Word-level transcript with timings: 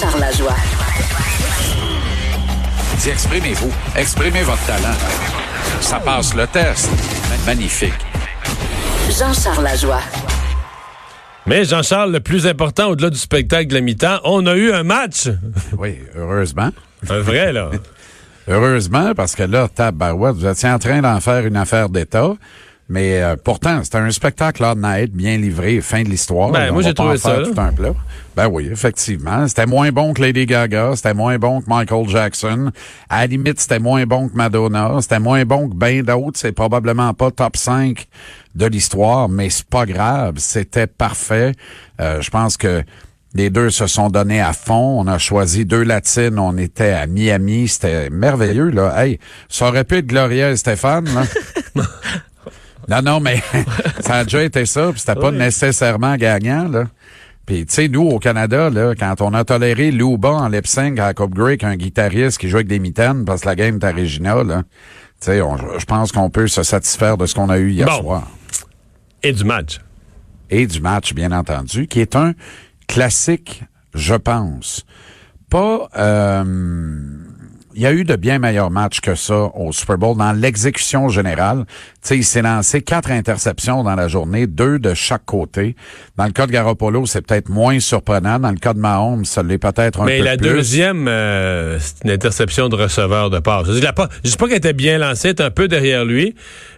Jean-Charles 0.00 0.20
Lajoie. 0.20 0.56
Dis, 3.00 3.10
exprimez-vous. 3.10 3.70
Exprimez 3.94 4.42
votre 4.44 4.64
talent. 4.64 4.96
Ça 5.82 6.00
passe 6.00 6.34
le 6.34 6.46
test. 6.46 6.88
Magnifique. 7.44 7.92
Jean-Charles 9.10 9.62
Lajoie. 9.62 10.00
Mais 11.44 11.64
Jean-Charles, 11.64 12.12
le 12.12 12.20
plus 12.20 12.46
important 12.46 12.86
au-delà 12.86 13.10
du 13.10 13.18
spectacle 13.18 13.66
de 13.66 13.74
la 13.74 13.82
mi-temps, 13.82 14.20
on 14.24 14.46
a 14.46 14.54
eu 14.54 14.72
un 14.72 14.84
match. 14.84 15.28
Oui, 15.76 15.98
heureusement. 16.16 16.70
Un 17.10 17.20
vrai, 17.20 17.52
là. 17.52 17.70
Heureusement, 18.48 19.12
parce 19.14 19.36
que 19.36 19.42
là, 19.42 19.68
tabarouette, 19.68 20.34
vous 20.34 20.46
étiez 20.46 20.70
en 20.70 20.78
train 20.78 21.02
d'en 21.02 21.20
faire 21.20 21.44
une 21.44 21.56
affaire 21.56 21.90
d'État. 21.90 22.32
Mais 22.90 23.22
euh, 23.22 23.36
pourtant, 23.36 23.84
c'était 23.84 23.98
un 23.98 24.10
spectacle 24.10 24.64
honnête, 24.64 25.12
bien 25.12 25.36
livré, 25.36 25.80
fin 25.80 26.02
de 26.02 26.08
l'histoire. 26.08 26.50
Ben, 26.50 26.72
moi, 26.72 26.82
j'ai 26.82 26.92
trouvé 26.92 27.18
ça, 27.18 27.36
Tout 27.36 27.54
un 27.56 27.72
plat. 27.72 27.94
Ben 28.34 28.48
oui, 28.48 28.68
effectivement. 28.70 29.46
C'était 29.46 29.66
moins 29.66 29.92
bon 29.92 30.12
que 30.12 30.20
Lady 30.20 30.44
Gaga, 30.44 30.96
c'était 30.96 31.14
moins 31.14 31.38
bon 31.38 31.60
que 31.60 31.68
Michael 31.68 32.08
Jackson. 32.08 32.72
À 33.08 33.20
la 33.20 33.26
limite, 33.28 33.60
c'était 33.60 33.78
moins 33.78 34.06
bon 34.06 34.28
que 34.28 34.34
Madonna, 34.34 34.96
c'était 35.02 35.20
moins 35.20 35.44
bon 35.44 35.68
que 35.68 35.74
ben 35.76 36.02
d'autres. 36.02 36.36
C'est 36.36 36.50
probablement 36.50 37.14
pas 37.14 37.30
top 37.30 37.56
5 37.56 38.08
de 38.56 38.66
l'histoire, 38.66 39.28
mais 39.28 39.50
c'est 39.50 39.68
pas 39.68 39.86
grave. 39.86 40.34
C'était 40.38 40.88
parfait. 40.88 41.52
Euh, 42.00 42.20
je 42.20 42.30
pense 42.30 42.56
que 42.56 42.82
les 43.34 43.50
deux 43.50 43.70
se 43.70 43.86
sont 43.86 44.08
donnés 44.08 44.40
à 44.40 44.52
fond. 44.52 45.00
On 45.00 45.06
a 45.06 45.18
choisi 45.18 45.64
deux 45.64 45.84
latines. 45.84 46.40
On 46.40 46.58
était 46.58 46.90
à 46.90 47.06
Miami. 47.06 47.68
C'était 47.68 48.10
merveilleux, 48.10 48.70
là. 48.70 49.00
Hey, 49.00 49.20
ça 49.48 49.68
aurait 49.68 49.84
pu 49.84 49.98
être 49.98 50.08
Gloria 50.08 50.50
et 50.50 50.56
Stéphane, 50.56 51.04
là. 51.04 51.84
Non, 52.90 53.02
non, 53.02 53.20
mais 53.20 53.40
ça 54.00 54.16
a 54.16 54.24
déjà 54.24 54.42
été 54.42 54.66
ça, 54.66 54.90
puis 54.90 54.98
c'était 55.00 55.14
pas 55.14 55.30
nécessairement 55.30 56.16
gagnant, 56.16 56.68
là. 56.68 56.84
Puis, 57.46 57.66
tu 57.66 57.74
sais, 57.74 57.88
nous, 57.88 58.02
au 58.08 58.18
Canada, 58.18 58.70
là, 58.70 58.94
quand 58.94 59.20
on 59.22 59.32
a 59.34 59.44
toléré 59.44 59.90
Luba 59.90 60.30
en 60.30 60.48
lip 60.48 60.66
sync 60.66 60.98
à 60.98 61.06
la 61.06 61.14
Coupe 61.14 61.34
Grey, 61.34 61.56
qu'un 61.56 61.76
guitariste 61.76 62.38
qui 62.38 62.48
joue 62.48 62.56
avec 62.56 62.68
des 62.68 62.78
mitaines 62.78 63.24
parce 63.24 63.40
que 63.42 63.46
la 63.46 63.56
game 63.56 63.78
est 63.82 63.84
originale, 63.84 64.46
là, 64.46 64.62
tu 65.20 65.26
sais, 65.26 65.38
je 65.38 65.84
pense 65.84 66.12
qu'on 66.12 66.30
peut 66.30 66.46
se 66.48 66.62
satisfaire 66.62 67.16
de 67.16 67.26
ce 67.26 67.34
qu'on 67.34 67.48
a 67.48 67.58
eu 67.58 67.70
hier 67.72 67.86
Bon. 67.86 68.00
soir. 68.02 68.28
Et 69.22 69.32
du 69.32 69.44
match. 69.44 69.80
Et 70.48 70.66
du 70.66 70.80
match, 70.80 71.12
bien 71.12 71.32
entendu, 71.32 71.86
qui 71.88 72.00
est 72.00 72.14
un 72.16 72.34
classique, 72.88 73.62
je 73.94 74.14
pense. 74.14 74.84
Pas... 75.50 75.88
euh, 75.96 76.44
il 77.80 77.84
y 77.84 77.86
a 77.86 77.92
eu 77.94 78.04
de 78.04 78.14
bien 78.14 78.38
meilleurs 78.38 78.70
matchs 78.70 79.00
que 79.00 79.14
ça 79.14 79.50
au 79.54 79.72
Super 79.72 79.96
Bowl 79.96 80.14
dans 80.14 80.32
l'exécution 80.32 81.08
générale. 81.08 81.64
Tu 81.66 82.08
sais, 82.08 82.16
il 82.18 82.24
s'est 82.24 82.42
lancé 82.42 82.82
quatre 82.82 83.10
interceptions 83.10 83.82
dans 83.82 83.94
la 83.94 84.06
journée, 84.06 84.46
deux 84.46 84.78
de 84.78 84.92
chaque 84.92 85.24
côté. 85.24 85.76
Dans 86.18 86.26
le 86.26 86.32
cas 86.32 86.46
de 86.46 86.52
Garoppolo, 86.52 87.06
c'est 87.06 87.22
peut-être 87.22 87.48
moins 87.48 87.80
surprenant. 87.80 88.38
Dans 88.38 88.50
le 88.50 88.58
cas 88.58 88.74
de 88.74 88.78
Mahomes, 88.80 89.24
ça 89.24 89.42
l'est 89.42 89.56
peut-être 89.56 90.02
un 90.02 90.04
Mais 90.04 90.18
peu 90.18 90.24
la 90.26 90.36
plus. 90.36 90.50
deuxième, 90.50 91.08
euh, 91.08 91.78
c'est 91.80 92.04
une 92.04 92.10
interception 92.10 92.68
de 92.68 92.76
receveur 92.76 93.30
de 93.30 93.38
passe. 93.38 93.66
Je 93.68 93.72
dis, 93.72 93.80
la 93.80 93.94
pas- 93.94 94.10
je 94.24 94.30
dis 94.30 94.36
pas 94.36 94.46
qu'elle 94.46 94.58
était 94.58 94.74
bien 94.74 94.98
lancée, 94.98 95.28
elle 95.28 95.32
était 95.32 95.44
un 95.44 95.50
peu 95.50 95.66
derrière 95.66 96.04
lui. 96.04 96.34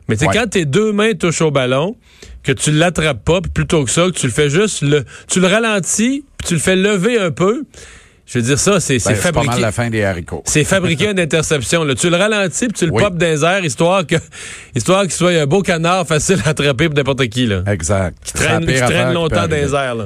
Mais 0.09 0.15
c'est 0.15 0.29
Ouais. 0.29 0.33
quand 0.35 0.51
tes 0.51 0.67
deux 0.67 0.93
mains 0.93 1.15
touchent 1.15 1.43
au 1.43 1.51
ballon, 1.51 1.97
que 2.45 2.53
tu 2.53 2.71
l'attrapes 2.71 3.25
pas, 3.25 3.41
puis 3.41 3.51
plutôt 3.51 3.85
que 3.85 3.91
ça, 3.91 4.03
que 4.03 4.11
tu 4.13 4.27
le 4.27 4.33
fais 4.33 4.51
juste, 4.51 4.83
le, 4.83 5.05
tu 5.29 5.41
le 5.41 5.49
ralentis, 5.49 6.25
puis 6.39 6.47
tu 6.47 6.55
le 6.55 6.61
fais 6.61 6.77
lever 6.77 7.19
un 7.19 7.33
peu. 7.33 7.65
Je 8.25 8.39
veux 8.39 8.45
dire 8.45 8.59
ça, 8.59 8.79
c'est 8.81 8.97
Ben, 8.99 9.03
pas 9.05 9.13
mal 9.15 9.21
fabriqué. 9.35 9.61
la 9.61 9.73
fin 9.73 9.91
des 9.91 10.05
haricots. 10.05 10.43
C'est 10.47 10.65
fabriqué 10.65 11.11
une 11.11 11.19
interception. 11.21 11.85
Là. 11.85 11.95
Tu 11.95 12.09
le 12.09 12.17
ralentis 12.17 12.67
puis 12.69 12.73
tu 12.79 12.87
le 12.87 12.93
Oui. 12.93 13.03
popes 13.03 13.17
dans 13.19 13.27
les 13.27 13.45
airs, 13.45 13.65
histoire 13.65 14.07
que 14.07 14.15
histoire 14.75 15.03
qu'il 15.03 15.13
soit 15.13 15.33
un 15.33 15.47
beau 15.47 15.61
canard 15.63 16.07
facile 16.07 16.39
à 16.45 16.51
attraper 16.51 16.89
pour 16.89 16.97
n'importe 16.97 17.27
qui. 17.29 17.47
Là. 17.47 17.63
Exact. 17.67 18.17
Qui 18.25 18.33
traîne, 18.33 18.65
qui 18.65 18.75
traîne 18.81 19.13
longtemps 19.13 19.47
dans 19.49 19.57
les 19.57 19.75
airs. 19.75 19.95
Là. 19.97 20.05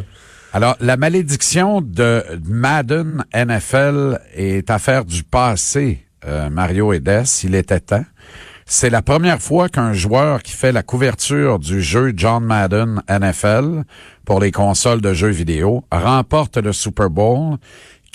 Alors, 0.52 0.76
la 0.80 0.96
malédiction 0.96 1.82
de 1.82 2.24
Madden 2.48 3.22
NFL 3.34 4.18
est 4.34 4.70
affaire 4.70 5.04
du 5.04 5.22
passé, 5.22 6.06
euh, 6.26 6.48
Mario 6.48 6.94
Edes, 6.94 7.26
il 7.44 7.54
était 7.54 7.80
temps. 7.80 8.04
C'est 8.68 8.90
la 8.90 9.02
première 9.02 9.40
fois 9.40 9.68
qu'un 9.68 9.92
joueur 9.92 10.42
qui 10.42 10.50
fait 10.52 10.72
la 10.72 10.82
couverture 10.82 11.58
du 11.60 11.80
jeu 11.82 12.12
John 12.16 12.42
Madden 12.44 13.00
NFL 13.08 13.84
pour 14.24 14.40
les 14.40 14.50
consoles 14.50 15.00
de 15.00 15.12
jeux 15.12 15.28
vidéo 15.28 15.84
remporte 15.92 16.56
le 16.56 16.72
Super 16.72 17.08
Bowl. 17.10 17.58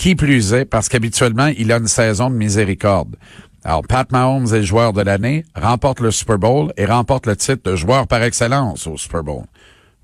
Qui 0.02 0.16
plus 0.16 0.52
est, 0.56 0.66
parce 0.66 0.90
qu'habituellement, 0.90 1.52
il 1.56 1.72
a 1.72 1.78
une 1.78 1.88
saison 1.88 2.32
de 2.32 2.36
miséricorde. 2.36 3.18
Alors, 3.64 3.84
Pat 3.88 4.12
Mahomes 4.12 4.48
est 4.52 4.58
le 4.58 4.64
joueur 4.64 4.94
de 4.94 5.02
l'année, 5.04 5.46
remporte 5.56 6.00
le 6.00 6.10
Super 6.10 6.40
Bowl 6.40 6.74
et 6.76 6.86
remporte 6.88 7.28
le 7.28 7.36
titre 7.36 7.70
de 7.70 7.76
joueur 7.76 8.08
par 8.08 8.24
excellence 8.24 8.88
au 8.88 8.98
Super 8.98 9.22
Bowl. 9.24 9.44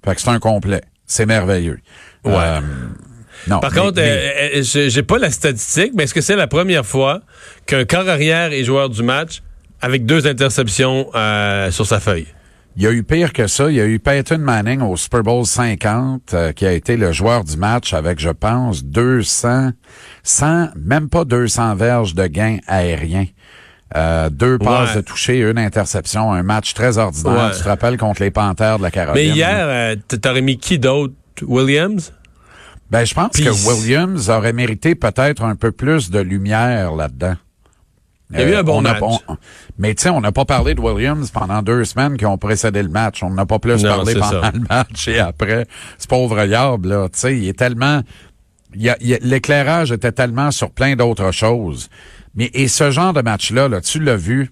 Fait 0.06 0.13
que 0.13 0.22
c'est 0.22 0.30
un 0.30 0.38
complet. 0.40 0.81
C'est 1.07 1.25
merveilleux. 1.25 1.80
Ouais. 2.24 2.34
Euh, 2.36 2.62
non, 3.47 3.59
Par 3.59 3.72
mais- 3.74 3.80
contre, 3.80 3.96
mais- 3.96 4.03
euh, 4.03 4.59
euh, 4.59 4.62
j'ai 4.62 4.91
j'ai 4.91 5.02
pas 5.02 5.18
la 5.18 5.31
statistique, 5.31 5.94
mais 5.96 6.03
est-ce 6.03 6.13
que 6.13 6.22
c'est 6.22 6.36
la 6.36 6.46
première 6.46 6.86
fois 6.86 7.22
qu'un 7.66 7.84
corps 7.86 8.07
arrière 8.07 8.53
est 8.53 8.63
joueur 8.63 8.90
du 8.90 9.02
match 9.02 9.41
avec 9.81 10.06
deux 10.06 10.28
interceptions 10.28 11.07
euh, 11.16 11.72
sur 11.72 11.88
sa 11.88 12.00
feuille? 12.00 12.28
Il 12.79 12.83
y 12.83 12.88
a 12.88 12.91
eu 12.91 13.01
pire 13.03 13.33
que 13.33 13.47
ça. 13.47 13.71
Il 13.71 13.75
y 13.75 13.81
a 13.81 13.85
eu 13.88 13.97
Peyton 13.97 14.38
Manning 14.38 14.81
au 14.81 14.95
Super 14.97 15.23
Bowl 15.23 15.45
50, 15.47 16.33
euh, 16.35 16.51
qui 16.51 16.63
a 16.63 16.71
été 16.73 16.95
le 16.95 17.11
joueur 17.11 17.43
du 17.43 17.57
match 17.57 17.91
avec, 17.93 18.19
je 18.19 18.29
pense, 18.29 18.83
200, 18.83 19.71
100, 20.21 20.69
même 20.75 21.09
pas 21.09 21.25
200 21.25 21.75
verges 21.75 22.13
de 22.13 22.27
gains 22.27 22.57
aériens. 22.67 23.25
Euh, 23.95 24.29
deux 24.29 24.59
passes 24.59 24.89
Ouais. 24.91 24.95
de 24.97 25.01
toucher, 25.01 25.39
une 25.39 25.57
interception, 25.57 26.31
un 26.31 26.43
match 26.43 26.75
très 26.75 26.99
ordinaire. 26.99 27.45
Ouais. 27.47 27.51
Tu 27.55 27.63
te 27.63 27.67
rappelles 27.67 27.97
contre 27.97 28.21
les 28.21 28.29
Panthères 28.31 28.77
de 28.77 28.83
la 28.83 28.91
Caroline? 28.91 29.27
Mais 29.29 29.35
hier, 29.35 29.55
euh, 29.59 29.95
t'aurais 30.21 30.41
mis 30.41 30.57
qui 30.59 30.77
d'autre? 30.77 31.13
Williams? 31.41 32.13
Ben, 32.91 33.05
je 33.05 33.13
pense 33.13 33.31
que 33.31 33.69
Williams 33.69 34.29
aurait 34.29 34.53
mérité 34.53 34.94
peut-être 34.94 35.44
un 35.44 35.55
peu 35.55 35.71
plus 35.71 36.09
de 36.11 36.19
lumière 36.19 36.94
là-dedans. 36.95 37.35
Il 38.31 38.39
y 38.39 38.43
a 38.43 38.49
eu 38.49 38.55
un 38.55 38.63
bon 38.63 38.81
on 38.81 38.85
a 38.85 38.99
mais 39.77 39.95
tu 39.95 40.03
sais, 40.03 40.09
on 40.09 40.19
n'a 40.19 40.31
pas 40.31 40.43
parlé 40.43 40.75
de 40.75 40.81
Williams 40.81 41.31
pendant 41.31 41.61
deux 41.61 41.85
semaines 41.85 42.17
qui 42.17 42.25
ont 42.25 42.38
précédé 42.38 42.83
le 42.83 42.89
match. 42.89 43.23
On 43.23 43.29
n'a 43.29 43.45
pas 43.45 43.59
plus 43.59 43.83
Non, 43.83 43.89
parlé 43.89 44.15
pendant 44.15 44.41
ça. 44.41 44.51
le 44.53 44.59
match 44.67 45.07
et 45.07 45.19
après. 45.19 45.65
Ce 45.97 46.07
pauvre 46.07 46.43
Yard, 46.43 46.85
là, 46.85 47.07
tu 47.09 47.19
sais, 47.19 47.38
il 47.38 47.47
est 47.47 47.57
tellement... 47.57 48.01
L'éclairage 48.73 49.91
était 49.91 50.11
tellement 50.11 50.51
sur 50.51 50.71
plein 50.71 50.95
d'autres 50.95 51.31
choses. 51.31 51.89
Mais 52.35 52.51
et 52.53 52.67
ce 52.67 52.91
genre 52.91 53.13
de 53.13 53.21
match-là, 53.21 53.69
là, 53.69 53.81
tu 53.81 53.99
l'as 53.99 54.17
vu, 54.17 54.51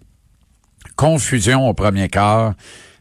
confusion 0.95 1.67
au 1.67 1.73
premier 1.73 2.07
quart. 2.07 2.53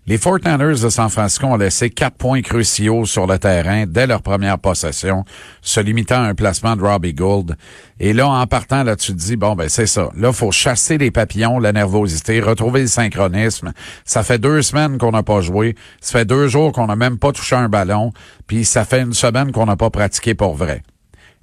Les 0.07 0.19
49ers 0.19 0.83
de 0.83 0.89
San 0.91 1.09
Francisco 1.09 1.47
ont 1.47 1.57
laissé 1.57 1.89
quatre 1.89 2.19
points 2.19 2.43
cruciaux 2.43 3.07
sur 3.07 3.27
le 3.27 3.39
terrain 3.39 3.87
dès 3.87 4.07
leur 4.07 4.21
première 4.21 4.59
possession, 4.59 5.25
se 5.63 5.81
limitant 5.81 6.23
à 6.23 6.27
un 6.27 6.35
placement 6.35 6.77
de 6.77 6.83
Robbie 6.83 7.15
Gould. 7.15 7.57
Et 7.99 8.13
là, 8.13 8.29
en 8.29 8.47
partant, 8.47 8.83
là, 8.83 8.97
tu 8.97 9.13
te 9.13 9.17
dis, 9.17 9.37
bon, 9.37 9.55
ben, 9.55 9.71
c'est 9.71 9.87
ça. 9.87 10.11
Là, 10.15 10.31
faut 10.35 10.53
chasser 10.53 10.99
les 10.99 11.11
papillons, 11.11 11.59
la 11.59 11.73
nervosité, 11.73 12.43
retrouver 12.43 12.83
le 12.83 12.87
synchronisme. 12.87 13.73
Ça 14.05 14.23
fait 14.23 14.39
deux 14.39 14.61
semaines 14.61 14.99
qu'on 14.99 15.13
n'a 15.13 15.23
pas 15.23 15.41
joué. 15.41 15.75
Ça 16.03 16.19
fait 16.19 16.27
deux 16.27 16.49
jours 16.49 16.73
qu'on 16.73 16.87
n'a 16.87 16.97
même 16.97 17.17
pas 17.17 17.33
touché 17.33 17.57
un 17.57 17.71
ballon. 17.71 18.13
Puis 18.47 18.67
ça 18.67 18.85
fait 18.85 19.01
une 19.01 19.15
semaine 19.15 19.53
qu'on 19.53 19.65
n'a 19.65 19.77
pas 19.77 19.89
pratiqué 19.89 20.35
pour 20.35 20.55
vrai. 20.55 20.83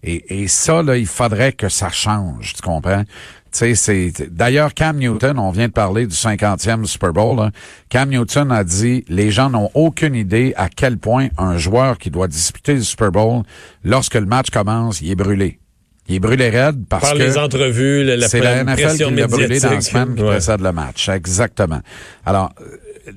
Et, 0.03 0.43
et 0.43 0.47
ça, 0.47 0.83
là, 0.83 0.97
il 0.97 1.07
faudrait 1.07 1.53
que 1.53 1.69
ça 1.69 1.89
change, 1.89 2.53
tu 2.53 2.61
comprends? 2.61 3.03
Tu 3.51 3.57
sais, 3.59 3.75
c'est. 3.75 4.33
D'ailleurs, 4.33 4.73
Cam 4.73 4.97
Newton, 4.97 5.37
on 5.37 5.51
vient 5.51 5.67
de 5.67 5.73
parler 5.73 6.07
du 6.07 6.15
50e 6.15 6.85
Super 6.85 7.11
Bowl. 7.11 7.35
là. 7.37 7.51
Cam 7.89 8.09
Newton 8.09 8.49
a 8.51 8.63
dit 8.63 9.03
les 9.09 9.29
gens 9.29 9.49
n'ont 9.49 9.69
aucune 9.73 10.15
idée 10.15 10.53
à 10.55 10.69
quel 10.69 10.97
point 10.97 11.27
un 11.37 11.57
joueur 11.57 11.97
qui 11.97 12.09
doit 12.11 12.27
disputer 12.29 12.75
le 12.75 12.81
Super 12.81 13.11
Bowl, 13.11 13.43
lorsque 13.83 14.15
le 14.15 14.25
match 14.25 14.49
commence, 14.51 15.01
il 15.01 15.11
est 15.11 15.15
brûlé. 15.15 15.59
Il 16.07 16.15
est 16.15 16.19
brûlé 16.19 16.49
raide 16.49 16.85
parce 16.89 17.03
Par 17.03 17.13
que 17.13 17.19
les 17.19 17.37
entrevues, 17.37 18.03
la, 18.03 18.15
la 18.17 18.27
c'est 18.27 18.39
la 18.39 18.63
NFL 18.63 18.81
pression 18.83 19.09
qui 19.09 19.15
l'a 19.15 19.27
brûlé 19.27 19.59
dans 19.59 19.69
la 19.71 19.81
semaine 19.81 20.15
qui 20.15 20.21
Ouais. 20.23 20.29
précède 20.29 20.61
le 20.61 20.71
match. 20.71 21.09
Exactement. 21.09 21.79
Alors, 22.25 22.51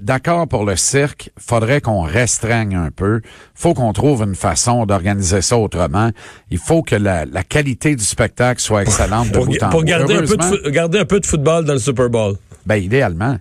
d'accord 0.01 0.49
pour 0.49 0.65
le 0.65 0.77
cirque, 0.77 1.31
faudrait 1.39 1.81
qu'on 1.81 2.03
restreigne 2.03 2.75
un 2.77 2.91
peu. 2.91 3.21
faut 3.55 3.75
qu'on 3.75 3.93
trouve 3.93 4.23
une 4.23 4.35
façon 4.35 4.87
d'organiser 4.87 5.43
ça 5.43 5.57
autrement. 5.57 6.11
Il 6.51 6.59
faut 6.59 6.83
que 6.83 6.95
la, 6.97 7.25
la 7.27 7.43
qualité 7.43 7.95
du 7.97 8.05
spectacle 8.05 8.61
soit 8.61 8.83
excellente 8.83 9.29
de 9.29 9.33
Pour, 9.35 9.47
bout 9.47 9.63
en 9.63 9.69
pour 9.71 9.81
bout. 9.81 9.87
garder, 9.87 10.15
un 10.15 10.21
peu 10.21 10.37
de, 10.37 10.43
Heureusement, 10.43 10.57
fo- 10.65 10.71
garder 10.71 10.99
un 11.01 11.05
peu 11.05 11.21
de 11.21 11.27
football 11.27 11.65
dans 11.65 11.73
le 11.75 11.79
Super 11.79 12.09
Bowl. 12.11 12.37
ben, 12.67 12.77
idéalement. 12.77 13.39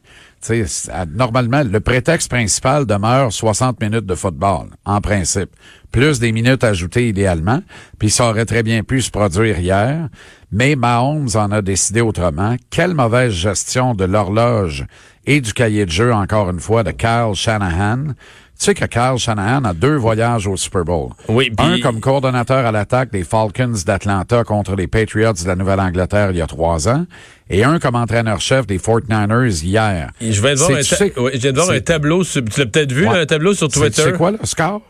Normalement, 1.15 1.63
le 1.63 1.79
prétexte 1.79 2.29
principal 2.29 2.85
demeure 2.85 3.31
60 3.31 3.79
minutes 3.81 4.05
de 4.05 4.15
football, 4.15 4.67
en 4.85 4.99
principe. 4.99 5.49
Plus 5.91 6.19
des 6.19 6.31
minutes 6.31 6.63
ajoutées 6.63 7.07
idéalement, 7.07 7.61
puis 7.99 8.09
ça 8.09 8.27
aurait 8.29 8.45
très 8.45 8.63
bien 8.63 8.83
pu 8.83 9.01
se 9.01 9.09
produire 9.11 9.59
hier. 9.59 10.09
Mais 10.51 10.75
Mahomes 10.75 11.29
en 11.35 11.51
a 11.51 11.61
décidé 11.61 12.01
autrement. 12.01 12.55
Quelle 12.69 12.93
mauvaise 12.93 13.31
gestion 13.31 13.93
de 13.95 14.03
l'horloge 14.05 14.85
et 15.25 15.41
du 15.41 15.53
cahier 15.53 15.85
de 15.85 15.91
jeu, 15.91 16.13
encore 16.13 16.49
une 16.49 16.59
fois, 16.59 16.83
de 16.83 16.91
Kyle 16.91 17.33
Shanahan. 17.33 18.13
Tu 18.59 18.65
sais 18.65 18.73
que 18.75 18.85
Kyle 18.85 19.17
Shanahan 19.17 19.63
a 19.65 19.73
deux 19.73 19.95
voyages 19.95 20.45
au 20.47 20.55
Super 20.55 20.85
Bowl. 20.85 21.09
Oui, 21.27 21.51
Un 21.57 21.79
comme 21.79 21.99
coordonnateur 21.99 22.65
à 22.65 22.71
l'attaque 22.71 23.11
des 23.11 23.23
Falcons 23.23 23.73
d'Atlanta 23.85 24.43
contre 24.43 24.75
les 24.75 24.87
Patriots 24.87 25.33
de 25.33 25.47
la 25.47 25.55
Nouvelle-Angleterre 25.55 26.31
il 26.31 26.37
y 26.37 26.41
a 26.41 26.45
trois 26.47 26.87
ans, 26.87 27.05
et 27.49 27.63
un 27.63 27.79
comme 27.79 27.95
entraîneur-chef 27.95 28.67
des 28.67 28.77
49ers 28.79 29.63
hier. 29.63 30.11
Je 30.21 30.39
viens 30.41 30.53
de 30.53 30.59
voir, 30.59 30.71
un, 30.71 30.81
tu 30.81 30.89
ta- 30.89 30.95
sais- 30.97 31.13
oui, 31.17 31.31
je 31.33 31.39
viens 31.39 31.51
de 31.51 31.55
voir 31.57 31.67
c'est- 31.69 31.77
un 31.77 31.81
tableau, 31.81 32.23
sur- 32.23 32.43
tu 32.45 32.59
l'as 32.59 32.65
peut-être 32.67 32.91
vu, 32.91 33.07
Ouais. 33.07 33.13
là, 33.15 33.21
un 33.21 33.25
tableau 33.25 33.53
sur 33.53 33.67
Twitter? 33.69 34.01
C'est 34.05 34.17
quoi 34.17 34.31
le 34.31 34.39
score? 34.43 34.81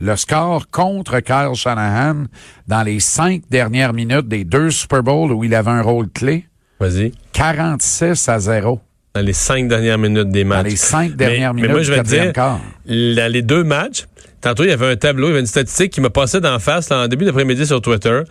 Le 0.00 0.14
score 0.14 0.70
contre 0.70 1.18
Kyle 1.18 1.54
Shanahan 1.54 2.26
dans 2.68 2.82
les 2.84 3.00
cinq 3.00 3.42
dernières 3.50 3.92
minutes 3.92 4.28
des 4.28 4.44
deux 4.44 4.70
Super 4.70 5.02
Bowls 5.02 5.32
où 5.32 5.42
il 5.42 5.54
avait 5.56 5.72
un 5.72 5.82
rôle 5.82 6.08
clé, 6.08 6.46
Vas-y. 6.78 7.10
46 7.32 8.28
à 8.28 8.38
0. 8.38 8.80
Dans 9.14 9.20
les 9.22 9.32
cinq 9.32 9.68
dernières 9.68 9.98
minutes 9.98 10.30
des 10.30 10.44
matchs. 10.44 10.64
Dans 10.64 10.70
les 10.70 10.76
cinq 10.76 11.16
dernières 11.16 11.54
mais, 11.54 11.62
minutes 11.62 11.68
mais 11.68 11.74
moi, 11.74 11.82
je 11.82 11.92
vais 11.92 12.02
te 12.02 12.08
dire, 12.08 12.32
dans 12.34 13.32
les 13.32 13.42
deux 13.42 13.64
matchs, 13.64 14.06
tantôt, 14.40 14.64
il 14.64 14.70
y 14.70 14.72
avait 14.72 14.92
un 14.92 14.96
tableau, 14.96 15.26
il 15.26 15.30
y 15.30 15.32
avait 15.32 15.40
une 15.40 15.46
statistique 15.46 15.92
qui 15.92 16.00
me 16.00 16.10
passait 16.10 16.40
d'en 16.40 16.58
face 16.58 16.90
là, 16.90 17.04
en 17.04 17.08
début 17.08 17.24
d'après-midi 17.24 17.66
sur 17.66 17.80
Twitter. 17.80 18.22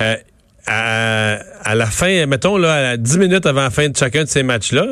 Euh, 0.00 0.16
à, 0.66 1.38
à 1.62 1.74
la 1.74 1.86
fin, 1.86 2.26
mettons, 2.26 2.56
là, 2.56 2.90
à 2.90 2.96
10 2.96 3.18
minutes 3.18 3.46
avant 3.46 3.62
la 3.62 3.70
fin 3.70 3.88
de 3.88 3.96
chacun 3.96 4.24
de 4.24 4.28
ces 4.28 4.42
matchs-là, 4.42 4.86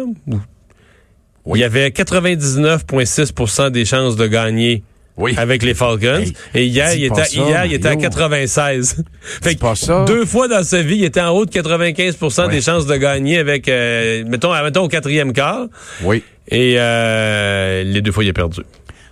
il 1.47 1.57
y 1.57 1.65
avait 1.65 1.89
99,6% 1.89 3.71
des 3.71 3.85
chances 3.85 4.17
de 4.17 4.27
gagner 4.27 4.85
Oui. 5.17 5.35
avec 5.37 5.63
les 5.63 5.75
Falcons. 5.75 6.23
Hey, 6.23 6.33
et 6.55 6.67
hier, 6.67 6.95
il 6.95 7.05
était, 7.05 7.25
ça, 7.25 7.37
hier, 7.37 7.67
il 7.67 7.75
était 7.75 7.89
à 7.89 7.91
Mario. 7.95 8.09
96. 8.09 9.05
fait 9.43 9.55
que 9.55 9.61
pas 9.61 9.75
ça. 9.75 10.05
deux 10.07 10.25
fois 10.25 10.49
dans 10.49 10.63
sa 10.65 10.81
vie, 10.83 10.97
il 10.97 11.05
était 11.05 11.21
en 11.21 11.31
haut 11.31 11.45
de 11.45 11.51
95 11.51 12.17
Ouais. 12.39 12.49
des 12.49 12.61
chances 12.63 12.87
de 12.87 12.97
gagner 12.97 13.39
avec, 13.39 13.69
euh, 13.69 14.25
mettons, 14.27 14.53
mettons, 14.63 14.85
au 14.85 14.89
quatrième 14.89 15.33
quart. 15.35 15.67
Oui. 16.03 16.23
Et 16.49 16.77
euh, 16.79 17.83
les 17.85 18.01
deux 18.01 18.11
fois, 18.11 18.25
il 18.25 18.31
a 18.31 18.33
perdu. 18.33 18.63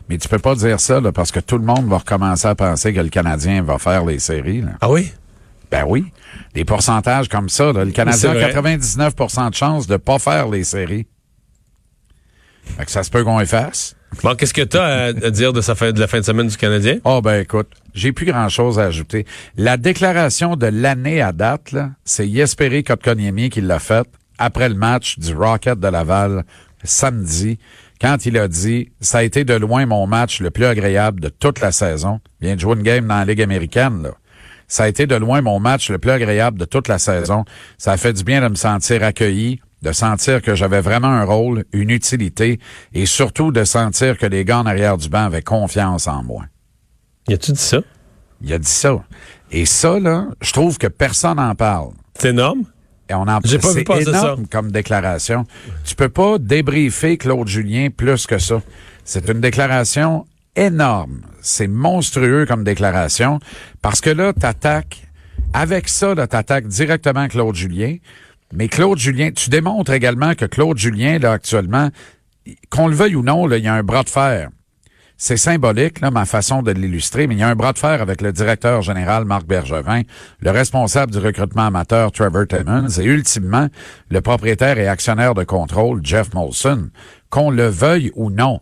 Mais 0.08 0.18
tu 0.18 0.26
peux 0.28 0.38
pas 0.38 0.54
dire 0.54 0.80
ça, 0.80 1.00
là, 1.00 1.12
parce 1.12 1.30
que 1.30 1.38
tout 1.40 1.58
le 1.58 1.64
monde 1.64 1.86
va 1.88 1.98
recommencer 1.98 2.48
à 2.48 2.54
penser 2.54 2.92
que 2.92 3.00
le 3.00 3.10
Canadien 3.10 3.62
va 3.62 3.78
faire 3.78 4.04
les 4.04 4.18
séries, 4.18 4.62
là. 4.62 4.72
Ah 4.80 4.90
oui? 4.90 5.12
Ben 5.70 5.84
oui. 5.86 6.06
Des 6.54 6.64
pourcentages 6.64 7.28
comme 7.28 7.48
ça, 7.48 7.72
là. 7.72 7.84
Le 7.84 7.92
Canadien 7.92 8.30
a 8.30 8.34
vrai. 8.34 8.52
99% 8.52 9.50
de 9.50 9.54
chances 9.54 9.86
de 9.86 9.96
pas 9.98 10.18
faire 10.18 10.48
les 10.48 10.64
séries. 10.64 11.06
Fait 12.76 12.84
que 12.84 12.90
ça 12.90 13.02
se 13.04 13.10
peut 13.10 13.22
qu'on 13.22 13.38
efface. 13.40 13.94
Bon, 14.22 14.34
qu'est-ce 14.34 14.52
que 14.52 14.62
tu 14.62 14.76
as 14.76 14.84
à, 14.84 15.12
dire 15.12 15.52
de, 15.52 15.60
la 15.98 16.06
fin 16.06 16.20
de 16.20 16.24
semaine 16.24 16.48
du 16.48 16.56
Canadien? 16.56 16.98
Oh 17.04 17.20
ben 17.22 17.40
écoute, 17.40 17.68
j'ai 17.94 18.12
plus 18.12 18.26
grand 18.26 18.48
chose 18.48 18.78
à 18.78 18.84
ajouter. 18.84 19.24
La 19.56 19.76
déclaration 19.76 20.56
de 20.56 20.66
l'année 20.66 21.22
à 21.22 21.32
date, 21.32 21.74
c'est 22.04 22.28
Yesperi 22.28 22.84
Kotkaniemi 22.84 23.50
qui 23.50 23.60
l'a 23.60 23.78
faite 23.78 24.08
après 24.38 24.68
le 24.68 24.74
match 24.74 25.18
du 25.18 25.34
Rocket 25.34 25.78
de 25.78 25.88
Laval 25.88 26.44
samedi, 26.82 27.58
quand 28.00 28.26
il 28.26 28.36
a 28.38 28.48
dit 28.48 28.90
ça 29.00 29.18
a 29.18 29.22
été 29.22 29.44
de 29.44 29.54
loin 29.54 29.86
mon 29.86 30.06
match 30.06 30.40
le 30.40 30.50
plus 30.50 30.64
agréable 30.64 31.20
de 31.20 31.28
toute 31.28 31.60
la 31.60 31.72
saison. 31.72 32.20
Il 32.40 32.46
vient 32.46 32.56
de 32.56 32.60
jouer 32.60 32.74
une 32.74 32.82
game 32.82 33.06
dans 33.06 33.18
la 33.18 33.24
Ligue 33.24 33.42
américaine, 33.42 34.02
là. 34.02 34.10
Ça 34.66 34.84
a 34.84 34.88
été 34.88 35.08
de 35.08 35.16
loin 35.16 35.40
mon 35.42 35.58
match 35.58 35.90
le 35.90 35.98
plus 35.98 36.12
agréable 36.12 36.56
de 36.56 36.64
toute 36.64 36.86
la 36.86 37.00
saison. 37.00 37.44
Ça 37.76 37.90
a 37.90 37.96
fait 37.96 38.12
du 38.12 38.22
bien 38.22 38.40
de 38.40 38.46
me 38.46 38.54
sentir 38.54 39.02
accueilli, 39.02 39.60
de 39.82 39.92
sentir 39.92 40.42
que 40.42 40.54
j'avais 40.54 40.80
vraiment 40.80 41.08
un 41.08 41.24
rôle, 41.24 41.64
une 41.72 41.90
utilité, 41.90 42.60
et 42.92 43.06
surtout 43.06 43.52
de 43.52 43.64
sentir 43.64 44.18
que 44.18 44.26
les 44.26 44.44
gars 44.44 44.58
en 44.58 44.66
arrière 44.66 44.98
du 44.98 45.08
banc 45.08 45.24
avaient 45.24 45.42
confiance 45.42 46.06
en 46.06 46.22
moi. 46.22 46.44
Y 47.28 47.34
a-tu 47.34 47.52
dit 47.52 47.60
ça? 47.60 47.80
Il 48.42 48.52
a 48.52 48.58
dit 48.58 48.68
ça. 48.68 49.04
Et 49.50 49.66
ça, 49.66 49.98
là, 49.98 50.26
je 50.40 50.52
trouve 50.52 50.78
que 50.78 50.86
personne 50.86 51.36
n'en 51.36 51.54
parle. 51.54 51.90
C'est 52.18 52.30
énorme? 52.30 52.64
Et 53.08 53.14
on 53.14 53.22
en 53.22 53.40
J'ai 53.44 53.58
pas 53.58 53.72
vu 53.72 53.84
c'est 53.86 54.08
énorme 54.08 54.46
comme 54.46 54.70
déclaration. 54.70 55.44
Tu 55.84 55.96
peux 55.96 56.08
pas 56.08 56.38
débriefer 56.38 57.16
Claude 57.16 57.48
Julien 57.48 57.88
plus 57.94 58.26
que 58.26 58.38
ça. 58.38 58.62
C'est 59.04 59.28
une 59.28 59.40
déclaration 59.40 60.26
énorme. 60.54 61.22
C'est 61.40 61.66
monstrueux 61.66 62.46
comme 62.46 62.62
déclaration 62.62 63.40
parce 63.82 64.00
que 64.00 64.10
là, 64.10 64.32
t'attaques 64.32 65.08
avec 65.52 65.88
ça, 65.88 66.14
là, 66.14 66.28
t'attaques 66.28 66.68
directement 66.68 67.26
Claude 67.26 67.56
Julien. 67.56 67.96
Mais 68.52 68.68
Claude 68.68 68.98
Julien, 68.98 69.30
tu 69.30 69.50
démontres 69.50 69.92
également 69.92 70.34
que 70.34 70.44
Claude 70.44 70.76
Julien, 70.76 71.18
là, 71.18 71.32
actuellement, 71.32 71.90
qu'on 72.70 72.88
le 72.88 72.94
veuille 72.94 73.16
ou 73.16 73.22
non, 73.22 73.46
là, 73.46 73.58
il 73.58 73.64
y 73.64 73.68
a 73.68 73.74
un 73.74 73.82
bras 73.82 74.02
de 74.02 74.08
fer. 74.08 74.50
C'est 75.22 75.36
symbolique, 75.36 76.00
là, 76.00 76.10
ma 76.10 76.24
façon 76.24 76.62
de 76.62 76.70
l'illustrer, 76.70 77.26
mais 77.26 77.34
il 77.34 77.40
y 77.40 77.42
a 77.42 77.48
un 77.48 77.54
bras 77.54 77.74
de 77.74 77.78
fer 77.78 78.00
avec 78.00 78.22
le 78.22 78.32
directeur 78.32 78.80
général 78.80 79.26
Marc 79.26 79.44
Bergevin, 79.44 80.00
le 80.40 80.50
responsable 80.50 81.12
du 81.12 81.18
recrutement 81.18 81.66
amateur 81.66 82.10
Trevor 82.10 82.46
Timmons 82.46 82.88
et 82.98 83.04
ultimement 83.04 83.68
le 84.08 84.20
propriétaire 84.22 84.78
et 84.78 84.88
actionnaire 84.88 85.34
de 85.34 85.44
contrôle 85.44 86.00
Jeff 86.02 86.32
Molson, 86.32 86.88
qu'on 87.28 87.50
le 87.50 87.66
veuille 87.66 88.10
ou 88.14 88.30
non. 88.30 88.60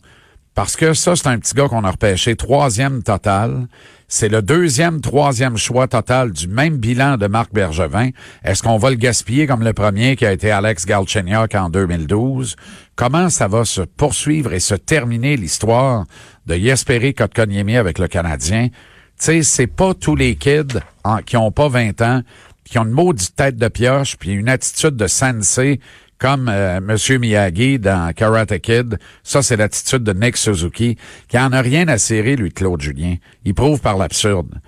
Parce 0.56 0.74
que 0.74 0.94
ça, 0.94 1.14
c'est 1.14 1.28
un 1.28 1.38
petit 1.38 1.54
gars 1.54 1.68
qu'on 1.68 1.84
a 1.84 1.92
repêché 1.92 2.34
troisième 2.34 3.04
total. 3.04 3.68
C'est 4.10 4.30
le 4.30 4.40
deuxième, 4.40 5.02
troisième 5.02 5.58
choix 5.58 5.86
total 5.86 6.32
du 6.32 6.48
même 6.48 6.78
bilan 6.78 7.18
de 7.18 7.26
Marc 7.26 7.52
Bergevin. 7.52 8.08
Est-ce 8.42 8.62
qu'on 8.62 8.78
va 8.78 8.88
le 8.88 8.96
gaspiller 8.96 9.46
comme 9.46 9.62
le 9.62 9.74
premier 9.74 10.16
qui 10.16 10.24
a 10.24 10.32
été 10.32 10.50
Alex 10.50 10.86
Galchenyuk 10.86 11.54
en 11.54 11.68
2012? 11.68 12.56
Comment 12.96 13.28
ça 13.28 13.48
va 13.48 13.66
se 13.66 13.82
poursuivre 13.82 14.54
et 14.54 14.60
se 14.60 14.74
terminer 14.74 15.36
l'histoire 15.36 16.06
de 16.46 16.54
Jesperi 16.54 17.12
Kotkaniemi 17.12 17.76
avec 17.76 17.98
le 17.98 18.08
Canadien? 18.08 18.68
Tu 18.68 18.74
sais, 19.18 19.42
c'est 19.42 19.66
pas 19.66 19.92
tous 19.92 20.16
les 20.16 20.36
kids 20.36 20.80
qui 21.26 21.36
ont 21.36 21.52
pas 21.52 21.68
20 21.68 22.00
ans, 22.00 22.22
qui 22.64 22.78
ont 22.78 22.84
une 22.84 22.92
maudite 22.92 23.36
tête 23.36 23.56
de 23.56 23.68
pioche, 23.68 24.16
puis 24.16 24.30
une 24.30 24.48
attitude 24.48 24.96
de 24.96 25.06
sensei 25.06 25.80
comme 26.18 26.48
euh, 26.48 26.80
Monsieur 26.80 27.18
Miyagi 27.18 27.78
dans 27.78 28.12
Karate 28.12 28.58
Kid. 28.58 28.98
Ça, 29.22 29.42
c'est 29.42 29.56
l'attitude 29.56 30.02
de 30.02 30.12
Nick 30.12 30.36
Suzuki, 30.36 30.96
qui 31.28 31.38
en 31.38 31.52
a 31.52 31.60
rien 31.60 31.88
à 31.88 31.98
serrer, 31.98 32.36
lui, 32.36 32.48
de 32.48 32.54
Claude 32.54 32.80
Julien. 32.80 33.16
Il 33.44 33.54
prouve 33.54 33.80
par 33.80 33.96
l'absurde. 33.96 34.60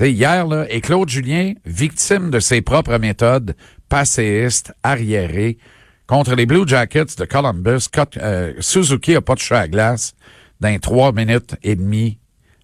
Hier, 0.00 0.46
là, 0.46 0.64
et 0.70 0.80
Claude 0.80 1.08
Julien, 1.08 1.54
victime 1.64 2.30
de 2.30 2.38
ses 2.38 2.62
propres 2.62 2.98
méthodes, 2.98 3.56
passéiste, 3.88 4.72
arriéré, 4.82 5.58
contre 6.06 6.34
les 6.34 6.46
Blue 6.46 6.66
Jackets 6.66 7.16
de 7.18 7.24
Columbus, 7.24 7.88
euh, 8.18 8.54
Suzuki 8.60 9.16
a 9.16 9.20
pas 9.20 9.34
touché 9.34 9.54
à 9.54 9.60
la 9.62 9.68
glace 9.68 10.14
dans 10.60 10.78
trois 10.78 11.12
minutes 11.12 11.56
et 11.62 11.74
demie, 11.74 12.18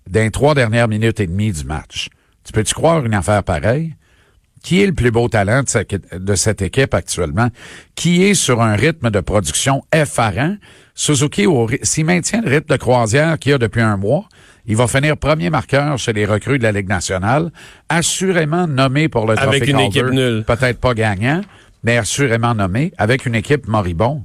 dans 0.08 0.30
trois 0.30 0.54
dernières 0.54 0.88
minutes 0.88 1.20
et 1.20 1.26
demie 1.26 1.52
du 1.52 1.64
match. 1.64 2.08
Tu 2.44 2.52
peux-tu 2.52 2.72
croire 2.72 3.04
une 3.04 3.14
affaire 3.14 3.42
pareille? 3.42 3.94
Qui 4.64 4.82
est 4.82 4.86
le 4.86 4.94
plus 4.94 5.10
beau 5.10 5.28
talent 5.28 5.62
de 5.62 5.68
cette, 5.68 5.94
de 6.14 6.34
cette 6.34 6.62
équipe 6.62 6.94
actuellement? 6.94 7.48
Qui 7.94 8.24
est 8.24 8.32
sur 8.34 8.62
un 8.62 8.74
rythme 8.74 9.10
de 9.10 9.20
production 9.20 9.82
effarant? 9.92 10.56
Suzuki, 10.94 11.44
s'il 11.82 12.06
maintient 12.06 12.40
le 12.40 12.48
rythme 12.50 12.72
de 12.72 12.76
croisière 12.78 13.38
qu'il 13.38 13.52
a 13.52 13.58
depuis 13.58 13.82
un 13.82 13.98
mois, 13.98 14.24
il 14.64 14.74
va 14.76 14.86
finir 14.86 15.18
premier 15.18 15.50
marqueur 15.50 15.98
chez 15.98 16.14
les 16.14 16.24
recrues 16.24 16.58
de 16.58 16.62
la 16.62 16.72
Ligue 16.72 16.88
nationale, 16.88 17.50
assurément 17.90 18.66
nommé 18.66 19.10
pour 19.10 19.26
le 19.26 19.38
Avec 19.38 19.64
trophée 19.64 19.70
une 19.70 19.76
Calder. 19.76 19.98
équipe 19.98 20.10
nulle. 20.14 20.44
Peut-être 20.46 20.80
pas 20.80 20.94
gagnant, 20.94 21.42
mais 21.82 21.98
assurément 21.98 22.54
nommé, 22.54 22.90
avec 22.96 23.26
une 23.26 23.34
équipe 23.34 23.68
moribond. 23.68 24.24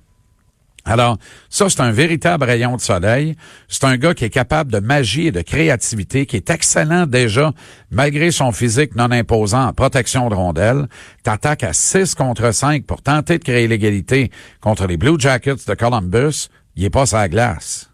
Alors, 0.85 1.17
ça, 1.49 1.69
c'est 1.69 1.81
un 1.81 1.91
véritable 1.91 2.45
rayon 2.45 2.75
de 2.75 2.81
soleil. 2.81 3.35
C'est 3.67 3.83
un 3.83 3.97
gars 3.97 4.13
qui 4.13 4.25
est 4.25 4.29
capable 4.29 4.71
de 4.71 4.79
magie 4.79 5.27
et 5.27 5.31
de 5.31 5.41
créativité, 5.41 6.25
qui 6.25 6.35
est 6.37 6.49
excellent 6.49 7.05
déjà, 7.05 7.51
malgré 7.91 8.31
son 8.31 8.51
physique 8.51 8.95
non 8.95 9.11
imposant 9.11 9.67
en 9.67 9.73
protection 9.73 10.29
de 10.29 10.35
rondelles. 10.35 10.87
T'attaques 11.23 11.63
à 11.63 11.73
6 11.73 12.15
contre 12.15 12.51
5 12.53 12.85
pour 12.85 13.01
tenter 13.01 13.37
de 13.39 13.43
créer 13.43 13.67
l'égalité 13.67 14.31
contre 14.61 14.87
les 14.87 14.97
Blue 14.97 15.19
Jackets 15.19 15.65
de 15.67 15.73
Columbus. 15.75 16.47
Il 16.75 16.85
est 16.85 16.89
pas 16.89 17.03
la 17.11 17.27
glace. 17.29 17.89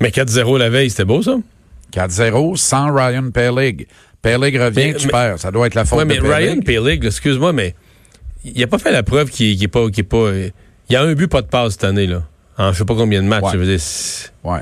Mais 0.00 0.10
4-0 0.10 0.58
la 0.58 0.68
veille, 0.70 0.90
c'était 0.90 1.04
beau, 1.04 1.22
ça? 1.22 1.36
4-0 1.92 2.56
sans 2.56 2.94
Ryan 2.94 3.30
Pellig. 3.30 3.86
Pellig 4.22 4.56
revient, 4.60 4.92
Mais- 4.92 4.94
tu 4.94 5.06
mais- 5.06 5.12
perds. 5.12 5.38
Ça 5.38 5.50
doit 5.50 5.66
être 5.66 5.74
la 5.74 5.84
faute 5.84 5.98
Ouais, 5.98 6.04
mais. 6.04 6.18
Ryan 6.18 6.60
Pellig, 6.60 7.04
excuse-moi, 7.04 7.52
mais 7.52 7.74
il 8.44 8.62
a 8.62 8.66
pas 8.66 8.78
fait 8.78 8.92
la 8.92 9.02
preuve 9.02 9.30
qu'il 9.30 9.54
qu'il 9.54 9.64
est 9.64 9.68
pas, 9.68 9.86
est 9.86 10.02
pas. 10.02 10.16
euh, 10.16 10.48
Il 10.88 10.92
y 10.92 10.96
a 10.96 11.02
un 11.02 11.12
but, 11.14 11.28
pas 11.28 11.42
de 11.42 11.46
passe 11.46 11.72
cette 11.72 11.84
année, 11.84 12.06
là. 12.06 12.22
En 12.58 12.72
je 12.72 12.78
sais 12.78 12.84
pas 12.84 12.94
combien 12.94 13.22
de 13.22 13.26
matchs. 13.28 13.42
Ouais. 13.44 13.50
je 13.54 13.58
veux 13.58 13.66
dire, 13.66 13.80
Ouais. 14.44 14.60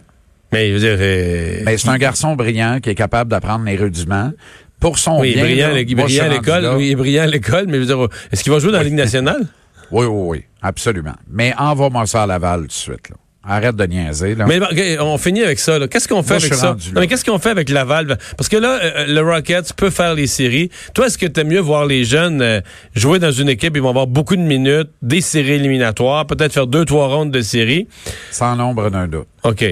mais 0.53 0.69
je 0.69 0.73
veux 0.75 0.79
dire. 0.81 0.97
euh, 1.01 1.63
Mais 1.65 1.77
c'est 1.79 1.89
un 1.89 1.99
garçon 1.99 2.35
brillant 2.37 2.79
qui 2.83 2.91
est 2.91 2.95
capable 2.95 3.31
d'apprendre 3.31 3.65
les 3.65 3.77
rudiments. 3.77 4.33
Pour 4.81 4.99
son 4.99 5.21
oui, 5.21 5.35
bien, 5.35 5.45
brillant, 5.45 5.69
là, 5.69 5.81
il 5.81 5.91
est 5.93 5.95
brillant 5.95 6.25
à 6.25 6.29
l'école. 6.29 6.67
Oui, 6.77 6.87
il 6.89 6.91
est 6.93 6.97
brillant 6.97 7.23
à 7.23 7.27
l'école, 7.27 7.67
mais 7.67 7.75
je 7.75 7.79
veux 7.81 7.87
dire, 7.87 8.09
est-ce 8.33 8.43
qu'il 8.43 8.53
va 8.53 8.59
jouer 8.59 8.73
dans 8.73 8.79
la 8.79 8.85
Ligue 8.85 8.95
nationale? 9.07 9.47
Oui, 9.93 10.07
oui, 10.07 10.23
oui, 10.39 10.45
absolument. 10.63 11.15
Mais 11.31 11.55
envoie-moi 11.59 12.07
ça 12.07 12.23
à 12.25 12.27
Laval 12.27 12.63
tout 12.63 12.67
de 12.69 12.73
suite. 12.73 13.11
Là. 13.11 13.17
Arrête 13.45 13.75
de 13.75 13.85
niaiser. 13.85 14.37
Là. 14.37 14.47
Mais 14.47 14.61
on 15.01 15.19
finit 15.19 15.43
avec 15.43 15.59
ça. 15.59 15.77
Qu'est-ce 15.89 16.07
qu'on 16.07 16.23
fait 16.23 16.35
Moi, 16.35 16.45
avec 16.45 16.55
ça? 16.55 16.77
Non, 16.95 17.01
mais 17.01 17.09
qu'est-ce 17.09 17.25
qu'on 17.25 17.41
fait 17.41 17.51
avec 17.51 17.71
Laval? 17.71 18.17
Parce 18.37 18.49
que 18.49 18.57
là, 18.57 18.79
euh, 18.81 19.07
le 19.09 19.21
Rockets 19.21 19.73
peut 19.77 19.91
faire 19.91 20.15
les 20.15 20.29
séries. 20.29 20.71
Toi, 20.95 21.07
est-ce 21.07 21.19
que 21.19 21.27
t'aimes 21.27 21.49
mieux 21.49 21.61
voir 21.61 21.85
les 21.87 22.05
jeunes 22.05 22.41
euh, 22.41 22.61
jouer 22.95 23.19
dans 23.19 23.33
une 23.33 23.49
équipe, 23.49 23.77
ils 23.77 23.83
vont 23.83 23.89
avoir 23.89 24.07
beaucoup 24.07 24.37
de 24.37 24.43
minutes, 24.43 24.91
des 25.03 25.21
séries 25.21 25.55
éliminatoires, 25.55 26.25
peut-être 26.27 26.53
faire 26.53 26.69
deux, 26.69 26.85
trois 26.85 27.09
rondes 27.09 27.33
de 27.33 27.41
séries? 27.41 27.89
Sans 28.31 28.55
l'ombre 28.55 28.91
d'un 28.91 29.09
doute. 29.09 29.27
OK. 29.43 29.65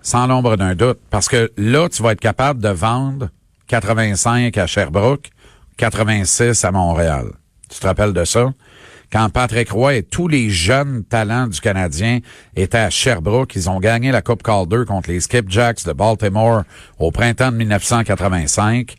Sans 0.00 0.26
l'ombre 0.26 0.56
d'un 0.56 0.74
doute. 0.74 0.98
Parce 1.10 1.28
que 1.28 1.52
là, 1.58 1.88
tu 1.90 2.02
vas 2.02 2.12
être 2.12 2.20
capable 2.20 2.62
de 2.62 2.70
vendre 2.70 3.28
85 3.66 4.56
à 4.56 4.66
Sherbrooke, 4.66 5.28
86 5.76 6.64
à 6.64 6.70
Montréal. 6.72 7.26
Tu 7.68 7.78
te 7.78 7.86
rappelles 7.86 8.14
de 8.14 8.24
ça? 8.24 8.48
Quand 9.10 9.30
Patrick 9.30 9.70
Roy 9.70 9.94
et 9.96 10.02
tous 10.02 10.28
les 10.28 10.50
jeunes 10.50 11.02
talents 11.02 11.46
du 11.46 11.60
Canadien 11.60 12.18
étaient 12.54 12.76
à 12.78 12.90
Sherbrooke, 12.90 13.54
ils 13.56 13.70
ont 13.70 13.80
gagné 13.80 14.12
la 14.12 14.20
Coupe 14.20 14.42
Calder 14.42 14.82
contre 14.86 15.10
les 15.10 15.20
Skipjacks 15.20 15.84
de 15.86 15.92
Baltimore 15.92 16.64
au 16.98 17.10
printemps 17.10 17.50
de 17.50 17.56
1985. 17.56 18.96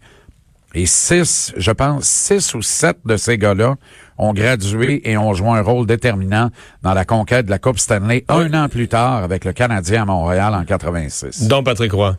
Et 0.75 0.85
six, 0.85 1.53
je 1.57 1.71
pense, 1.71 2.05
six 2.05 2.53
ou 2.55 2.61
sept 2.61 2.97
de 3.05 3.17
ces 3.17 3.37
gars-là 3.37 3.75
ont 4.17 4.33
gradué 4.33 5.01
et 5.09 5.17
ont 5.17 5.33
joué 5.33 5.49
un 5.49 5.61
rôle 5.61 5.85
déterminant 5.87 6.49
dans 6.83 6.93
la 6.93 7.05
conquête 7.05 7.45
de 7.45 7.51
la 7.51 7.59
Coupe 7.59 7.79
Stanley 7.79 8.23
un 8.29 8.53
an 8.53 8.67
plus 8.69 8.87
tard 8.87 9.23
avec 9.23 9.45
le 9.45 9.53
Canadien 9.53 10.03
à 10.03 10.05
Montréal 10.05 10.53
en 10.53 10.63
86 10.65 11.47
Donc, 11.47 11.65
Patrick 11.65 11.91
Roy. 11.91 12.17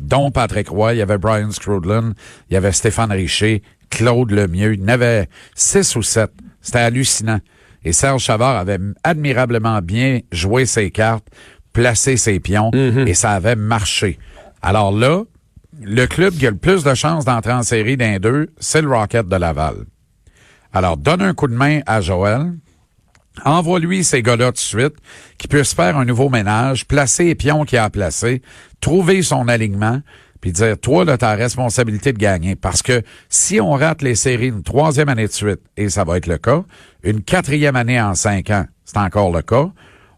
dont 0.00 0.30
Patrick 0.30 0.68
Roy, 0.68 0.94
il 0.94 0.98
y 0.98 1.02
avait 1.02 1.18
Brian 1.18 1.50
Strudlin, 1.50 2.12
il 2.50 2.54
y 2.54 2.56
avait 2.56 2.72
Stéphane 2.72 3.12
Richer, 3.12 3.62
Claude 3.90 4.30
Lemieux, 4.30 4.74
il 4.74 4.80
y 4.80 4.84
en 4.84 4.88
avait 4.88 5.28
six 5.54 5.94
ou 5.96 6.02
sept. 6.02 6.30
C'était 6.62 6.78
hallucinant. 6.78 7.40
Et 7.84 7.92
Serge 7.92 8.22
Chavard 8.22 8.56
avait 8.56 8.78
admirablement 9.02 9.82
bien 9.82 10.20
joué 10.30 10.66
ses 10.66 10.90
cartes, 10.90 11.26
placé 11.72 12.16
ses 12.16 12.40
pions, 12.40 12.70
et 12.72 13.14
ça 13.14 13.32
avait 13.32 13.56
marché. 13.56 14.18
Alors 14.62 14.92
là, 14.92 15.24
le 15.82 16.06
club 16.06 16.34
qui 16.34 16.46
a 16.46 16.50
le 16.50 16.56
plus 16.56 16.84
de 16.84 16.94
chances 16.94 17.24
d'entrer 17.24 17.52
en 17.52 17.62
série 17.62 17.96
d'un 17.96 18.18
deux, 18.18 18.50
c'est 18.60 18.82
le 18.82 18.88
Rocket 18.88 19.26
de 19.26 19.36
Laval. 19.36 19.74
Alors, 20.72 20.96
donne 20.96 21.22
un 21.22 21.34
coup 21.34 21.48
de 21.48 21.54
main 21.54 21.80
à 21.86 22.00
Joël, 22.00 22.52
Envoie-lui 23.44 24.04
ces 24.04 24.22
gars-là 24.22 24.46
tout 24.46 24.52
de 24.52 24.58
suite, 24.58 24.94
qui 25.38 25.48
puissent 25.48 25.74
faire 25.74 25.96
un 25.96 26.04
nouveau 26.04 26.28
ménage, 26.28 26.86
placer 26.86 27.24
les 27.24 27.34
pions 27.34 27.64
qu'il 27.64 27.78
a 27.78 27.84
à 27.84 27.90
placer, 27.90 28.42
trouver 28.80 29.22
son 29.22 29.48
alignement, 29.48 30.00
puis 30.42 30.50
dire, 30.50 30.76
toi, 30.76 31.04
là, 31.04 31.16
ta 31.16 31.34
responsabilité 31.34 32.12
de 32.12 32.18
gagner. 32.18 32.56
Parce 32.56 32.82
que 32.82 33.02
si 33.28 33.60
on 33.60 33.70
rate 33.70 34.02
les 34.02 34.16
séries 34.16 34.48
une 34.48 34.64
troisième 34.64 35.08
année 35.08 35.28
de 35.28 35.32
suite, 35.32 35.60
et 35.76 35.88
ça 35.88 36.02
va 36.02 36.16
être 36.16 36.26
le 36.26 36.36
cas, 36.36 36.64
une 37.04 37.22
quatrième 37.22 37.76
année 37.76 38.02
en 38.02 38.14
cinq 38.14 38.50
ans, 38.50 38.66
c'est 38.84 38.98
encore 38.98 39.32
le 39.32 39.42
cas, 39.42 39.70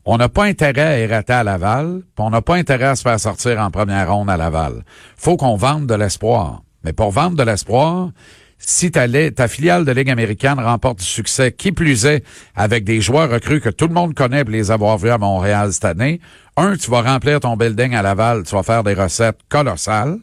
on 0.06 0.16
n'a 0.16 0.30
pas 0.30 0.44
intérêt 0.44 0.80
à 0.80 0.98
errater 0.98 1.34
à 1.34 1.44
Laval, 1.44 2.00
puis 2.00 2.24
on 2.24 2.30
n'a 2.30 2.40
pas 2.40 2.56
intérêt 2.56 2.86
à 2.86 2.96
se 2.96 3.02
faire 3.02 3.20
sortir 3.20 3.60
en 3.60 3.70
première 3.70 4.10
ronde 4.10 4.30
à 4.30 4.38
Laval. 4.38 4.84
Faut 5.14 5.36
qu'on 5.36 5.56
vende 5.56 5.86
de 5.86 5.94
l'espoir. 5.94 6.62
Mais 6.84 6.94
pour 6.94 7.10
vendre 7.10 7.36
de 7.36 7.42
l'espoir, 7.42 8.10
si 8.58 8.90
ta, 8.90 9.06
li- 9.06 9.32
ta 9.32 9.48
filiale 9.48 9.84
de 9.84 9.92
Ligue 9.92 10.10
américaine 10.10 10.58
remporte 10.58 10.98
du 10.98 11.04
succès, 11.04 11.52
qui 11.52 11.72
plus 11.72 12.06
est, 12.06 12.24
avec 12.54 12.84
des 12.84 13.00
joueurs 13.00 13.30
recrues 13.30 13.60
que 13.60 13.68
tout 13.70 13.86
le 13.88 13.94
monde 13.94 14.14
connaît 14.14 14.44
pour 14.44 14.52
les 14.52 14.70
avoir 14.70 14.96
vus 14.98 15.10
à 15.10 15.18
Montréal 15.18 15.72
cette 15.72 15.84
année, 15.84 16.20
un, 16.56 16.76
tu 16.76 16.90
vas 16.90 17.02
remplir 17.02 17.40
ton 17.40 17.56
building 17.56 17.94
à 17.94 18.02
Laval, 18.02 18.44
tu 18.44 18.54
vas 18.54 18.62
faire 18.62 18.82
des 18.84 18.94
recettes 18.94 19.38
colossales, 19.48 20.18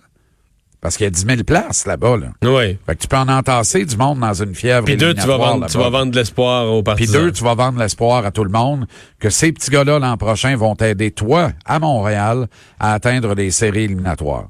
parce 0.80 0.98
qu'il 0.98 1.04
y 1.04 1.08
a 1.08 1.12
10 1.12 1.26
000 1.28 1.44
places 1.44 1.86
là-bas. 1.86 2.18
Là. 2.18 2.28
Oui. 2.44 2.76
Fait 2.88 2.96
que 2.96 3.02
tu 3.02 3.08
peux 3.08 3.18
en 3.18 3.28
entasser 3.28 3.86
du 3.86 3.96
monde 3.98 4.20
dans 4.20 4.34
une 4.34 4.56
fièvre 4.56 4.84
Puis 4.86 4.98
deux, 4.98 5.14
tu 5.14 5.28
vas, 5.28 5.38
vendre, 5.38 5.68
tu 5.68 5.78
là-bas. 5.78 5.90
vas 5.92 6.00
vendre 6.00 6.12
de 6.12 6.16
l'espoir 6.18 6.66
aux 6.72 6.82
Puis 6.82 6.84
partisans. 6.92 7.22
deux, 7.22 7.32
tu 7.32 7.44
vas 7.44 7.54
vendre 7.54 7.78
l'espoir 7.78 8.26
à 8.26 8.32
tout 8.32 8.44
le 8.44 8.50
monde 8.50 8.88
que 9.20 9.30
ces 9.30 9.52
petits 9.52 9.70
gars-là 9.70 10.00
l'an 10.00 10.18
prochain 10.18 10.56
vont 10.56 10.76
t'aider, 10.76 11.12
toi, 11.12 11.52
à 11.66 11.78
Montréal, 11.78 12.48
à 12.80 12.94
atteindre 12.94 13.36
les 13.36 13.52
séries 13.52 13.84
éliminatoires. 13.84 14.48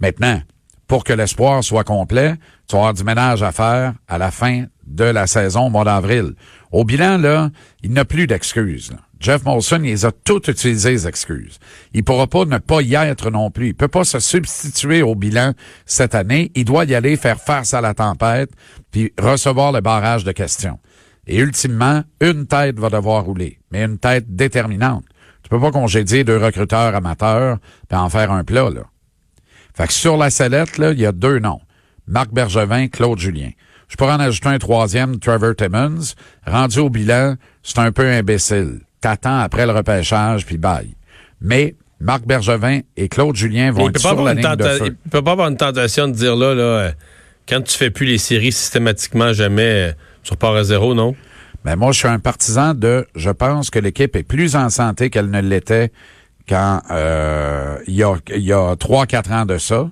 Maintenant, 0.00 0.42
pour 0.90 1.04
que 1.04 1.12
l'espoir 1.12 1.62
soit 1.62 1.84
complet, 1.84 2.34
tu 2.66 2.74
vas 2.74 2.78
avoir 2.78 2.94
du 2.94 3.04
ménage 3.04 3.44
à 3.44 3.52
faire 3.52 3.94
à 4.08 4.18
la 4.18 4.32
fin 4.32 4.64
de 4.88 5.04
la 5.04 5.28
saison 5.28 5.66
au 5.66 5.70
mois 5.70 5.84
d'avril. 5.84 6.34
Au 6.72 6.82
bilan, 6.82 7.16
là, 7.16 7.50
il 7.84 7.92
n'a 7.92 8.04
plus 8.04 8.26
d'excuses. 8.26 8.90
Jeff 9.20 9.44
Molson, 9.44 9.84
il 9.84 9.90
les 9.90 10.04
a 10.04 10.10
toutes 10.10 10.48
utilisées, 10.48 10.90
les 10.90 11.06
excuses. 11.06 11.60
Il 11.94 12.02
pourra 12.02 12.26
pas 12.26 12.44
ne 12.44 12.58
pas 12.58 12.80
y 12.80 12.96
être 12.96 13.30
non 13.30 13.52
plus. 13.52 13.68
Il 13.68 13.74
peut 13.76 13.86
pas 13.86 14.02
se 14.02 14.18
substituer 14.18 15.02
au 15.02 15.14
bilan 15.14 15.52
cette 15.86 16.16
année. 16.16 16.50
Il 16.56 16.64
doit 16.64 16.86
y 16.86 16.96
aller 16.96 17.16
faire 17.16 17.40
face 17.40 17.72
à 17.72 17.80
la 17.80 17.94
tempête, 17.94 18.50
puis 18.90 19.12
recevoir 19.16 19.70
le 19.70 19.82
barrage 19.82 20.24
de 20.24 20.32
questions. 20.32 20.80
Et 21.28 21.38
ultimement, 21.38 22.02
une 22.20 22.48
tête 22.48 22.80
va 22.80 22.90
devoir 22.90 23.24
rouler, 23.24 23.60
mais 23.70 23.84
une 23.84 23.98
tête 23.98 24.34
déterminante. 24.34 25.04
Tu 25.44 25.50
peux 25.50 25.60
pas 25.60 25.70
congédier 25.70 26.24
deux 26.24 26.38
recruteurs 26.38 26.96
amateurs 26.96 27.58
puis 27.88 27.96
en 27.96 28.08
faire 28.08 28.32
un 28.32 28.42
plat, 28.42 28.70
là. 28.70 28.82
Fait 29.80 29.86
que 29.86 29.94
sur 29.94 30.18
la 30.18 30.28
sellette, 30.28 30.76
là, 30.76 30.92
il 30.92 31.00
y 31.00 31.06
a 31.06 31.12
deux 31.12 31.38
noms. 31.38 31.62
Marc 32.06 32.34
Bergevin, 32.34 32.88
Claude 32.88 33.18
Julien. 33.18 33.48
Je 33.88 33.96
pourrais 33.96 34.12
en 34.12 34.20
ajouter 34.20 34.48
un 34.48 34.58
troisième, 34.58 35.18
Trevor 35.18 35.56
Timmons. 35.56 36.12
Rendu 36.46 36.80
au 36.80 36.90
bilan, 36.90 37.36
c'est 37.62 37.78
un 37.78 37.90
peu 37.90 38.06
imbécile. 38.06 38.80
T'attends 39.00 39.38
après 39.38 39.64
le 39.64 39.72
repêchage, 39.72 40.44
puis 40.44 40.58
bye. 40.58 40.94
Mais 41.40 41.76
Marc 41.98 42.26
Bergevin 42.26 42.80
et 42.98 43.08
Claude 43.08 43.34
Julien 43.34 43.70
vont 43.70 43.86
il 43.86 43.90
être 43.96 44.00
sur 44.00 44.22
la 44.22 44.34
ligne 44.34 44.54
de 44.54 44.64
feu. 44.64 44.86
il 45.04 45.10
peut 45.10 45.22
pas 45.22 45.32
avoir 45.32 45.48
une 45.48 45.56
tentation 45.56 46.08
de 46.08 46.12
dire 46.12 46.36
là, 46.36 46.54
là 46.54 46.62
euh, 46.62 46.92
quand 47.48 47.62
tu 47.62 47.74
fais 47.74 47.88
plus 47.88 48.04
les 48.04 48.18
séries 48.18 48.52
systématiquement, 48.52 49.32
jamais, 49.32 49.62
euh, 49.62 49.92
tu 50.22 50.32
repars 50.32 50.56
à 50.56 50.64
zéro, 50.64 50.94
non? 50.94 51.16
Mais 51.64 51.74
moi, 51.74 51.92
je 51.92 52.00
suis 52.00 52.08
un 52.08 52.18
partisan 52.18 52.74
de, 52.74 53.06
je 53.16 53.30
pense 53.30 53.70
que 53.70 53.78
l'équipe 53.78 54.14
est 54.14 54.24
plus 54.24 54.56
en 54.56 54.68
santé 54.68 55.08
qu'elle 55.08 55.30
ne 55.30 55.40
l'était 55.40 55.90
quand 56.48 56.82
euh, 56.90 57.78
il 57.86 57.94
y 57.94 58.52
a 58.52 58.76
trois 58.76 59.06
quatre 59.06 59.32
ans 59.32 59.46
de 59.46 59.58
ça. 59.58 59.90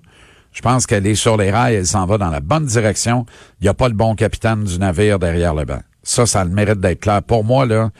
Je 0.53 0.63
pense 0.63 0.87
qu'elle 0.87 1.07
est 1.07 1.15
sur 1.15 1.37
les 1.37 1.51
rails, 1.51 1.75
elle 1.75 1.87
s'en 1.87 2.07
va 2.07 2.19
dans 2.19 2.31
la 2.31 2.41
bonne 2.41 2.67
direction. 2.67 3.27
Il 3.61 3.65
n'y 3.65 3.69
a 3.69 3.75
pas 3.75 3.89
le 3.89 3.95
bon 3.95 4.15
capitaine 4.15 4.65
du 4.65 4.79
navire 4.79 5.19
derrière 5.19 5.55
le 5.55 5.65
banc. 5.65 5.81
Ça, 6.03 6.27
ça 6.27 6.41
a 6.41 6.45
le 6.45 6.51
mérite 6.51 6.81
d'être 6.81 7.01
clair. 7.01 7.23
Pour 7.23 7.45
moi, 7.45 7.67
là, 7.67 7.91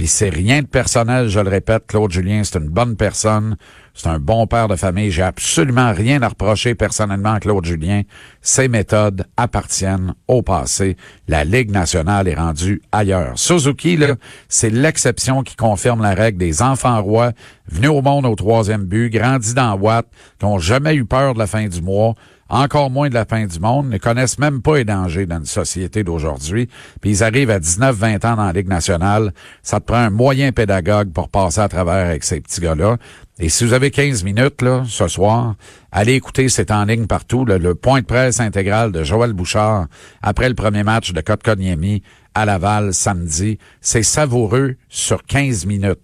puis 0.00 0.06
c'est 0.06 0.30
rien 0.30 0.62
de 0.62 0.66
personnel, 0.66 1.28
je 1.28 1.40
le 1.40 1.50
répète, 1.50 1.86
Claude 1.86 2.10
Julien, 2.10 2.42
c'est 2.42 2.58
une 2.58 2.70
bonne 2.70 2.96
personne, 2.96 3.56
c'est 4.00 4.08
un 4.08 4.18
bon 4.18 4.46
père 4.46 4.66
de 4.66 4.76
famille. 4.76 5.10
J'ai 5.10 5.22
absolument 5.22 5.92
rien 5.92 6.22
à 6.22 6.28
reprocher 6.28 6.74
personnellement 6.74 7.34
à 7.34 7.40
Claude 7.40 7.64
Julien. 7.66 8.02
Ses 8.40 8.68
méthodes 8.68 9.26
appartiennent 9.36 10.14
au 10.26 10.40
passé. 10.40 10.96
La 11.28 11.44
Ligue 11.44 11.70
nationale 11.70 12.26
est 12.26 12.34
rendue 12.34 12.80
ailleurs. 12.92 13.38
Suzuki, 13.38 13.98
là, 13.98 14.14
c'est 14.48 14.70
l'exception 14.70 15.42
qui 15.42 15.54
confirme 15.54 16.00
la 16.00 16.14
règle 16.14 16.38
des 16.38 16.62
enfants 16.62 17.02
rois, 17.02 17.32
venus 17.68 17.90
au 17.90 18.00
monde 18.00 18.24
au 18.24 18.34
troisième 18.34 18.84
but, 18.84 19.10
grandis 19.10 19.52
dans 19.52 19.74
Watt, 19.74 20.06
qui 20.38 20.46
n'ont 20.46 20.58
jamais 20.58 20.94
eu 20.94 21.04
peur 21.04 21.34
de 21.34 21.38
la 21.38 21.46
fin 21.46 21.68
du 21.68 21.82
mois, 21.82 22.14
encore 22.50 22.90
moins 22.90 23.08
de 23.08 23.14
la 23.14 23.24
fin 23.24 23.46
du 23.46 23.60
monde, 23.60 23.88
ne 23.88 23.98
connaissent 23.98 24.38
même 24.38 24.60
pas 24.60 24.78
les 24.78 24.84
dangers 24.84 25.24
dans 25.24 25.38
une 25.38 25.46
société 25.46 26.02
d'aujourd'hui, 26.02 26.68
puis 27.00 27.10
ils 27.10 27.22
arrivent 27.22 27.50
à 27.50 27.60
19-20 27.60 28.26
ans 28.26 28.36
dans 28.36 28.44
la 28.44 28.52
Ligue 28.52 28.68
nationale. 28.68 29.32
Ça 29.62 29.78
te 29.78 29.86
prend 29.86 29.98
un 29.98 30.10
moyen 30.10 30.50
pédagogue 30.50 31.12
pour 31.12 31.28
passer 31.28 31.60
à 31.60 31.68
travers 31.68 32.06
avec 32.06 32.24
ces 32.24 32.40
petits 32.40 32.60
gars-là. 32.60 32.96
Et 33.42 33.48
si 33.48 33.64
vous 33.64 33.72
avez 33.72 33.90
15 33.90 34.22
minutes 34.22 34.60
là, 34.60 34.84
ce 34.86 35.08
soir, 35.08 35.54
allez 35.92 36.12
écouter, 36.12 36.50
c'est 36.50 36.70
en 36.70 36.84
ligne 36.84 37.06
partout, 37.06 37.46
le 37.46 37.74
point 37.74 38.02
de 38.02 38.04
presse 38.04 38.38
intégral 38.38 38.92
de 38.92 39.02
Joël 39.02 39.32
Bouchard 39.32 39.86
après 40.20 40.50
le 40.50 40.54
premier 40.54 40.82
match 40.82 41.14
de 41.14 41.22
Kotkaniemi 41.22 42.02
à 42.34 42.44
Laval 42.44 42.92
samedi. 42.92 43.56
C'est 43.80 44.02
savoureux 44.02 44.76
sur 44.90 45.24
15 45.24 45.64
minutes. 45.64 46.00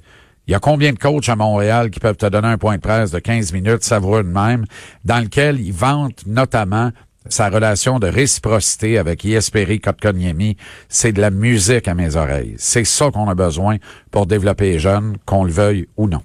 Il 0.47 0.53
y 0.53 0.55
a 0.55 0.61
combien 0.61 0.95
de 0.95 0.99
coachs 0.99 1.29
à 1.29 1.37
Montréal 1.37 1.91
qui 1.91 2.01
peuvent 2.01 2.17
te 2.17 2.25
donner 2.25 2.49
un 2.49 2.57
point 2.57 2.77
de 2.77 2.81
presse 2.81 3.11
de 3.11 3.19
15 3.19 3.53
minutes 3.53 3.85
savoureux 3.85 4.23
de 4.23 4.31
même, 4.31 4.65
dans 5.05 5.23
lequel 5.23 5.61
ils 5.61 5.75
vantent 5.75 6.25
notamment 6.25 6.91
sa 7.29 7.51
relation 7.51 7.99
de 7.99 8.07
réciprocité 8.07 8.97
avec 8.97 9.25
Yesperi 9.25 9.81
Kotkaniemi, 9.81 10.57
c'est 10.89 11.13
de 11.13 11.21
la 11.21 11.31
musique 11.31 11.87
à 11.87 11.95
mes 11.95 12.17
oreilles. 12.17 12.55
C'est 12.57 12.85
ça 12.85 13.11
qu'on 13.11 13.29
a 13.29 13.35
besoin 13.35 13.77
pour 14.11 14.25
développer 14.25 14.71
les 14.71 14.79
jeunes, 14.79 15.19
qu'on 15.27 15.45
le 15.45 15.53
veuille 15.53 15.87
ou 15.99 16.09
non. 16.09 16.23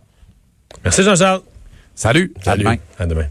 Merci 0.83 1.03
Jean-Charles. 1.03 1.41
Salut, 1.95 2.33
à 2.41 2.43
Salut. 2.43 2.63
demain. 2.63 2.77
À 2.97 3.05
demain. 3.05 3.27